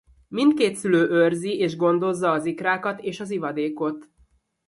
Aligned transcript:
Mindkét 0.27 0.75
szülő 0.75 1.09
őrzi 1.09 1.57
és 1.57 1.75
gondozza 1.75 2.31
az 2.31 2.45
ikrákat 2.45 3.01
és 3.01 3.19
az 3.19 3.29
ivadékot. 3.31 4.09